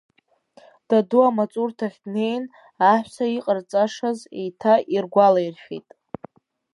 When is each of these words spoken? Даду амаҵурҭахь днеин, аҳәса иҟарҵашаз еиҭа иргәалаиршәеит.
Даду 0.87 1.19
амаҵурҭахь 1.29 1.99
днеин, 2.03 2.43
аҳәса 2.91 3.25
иҟарҵашаз 3.37 4.19
еиҭа 4.39 4.73
иргәалаиршәеит. 4.93 5.87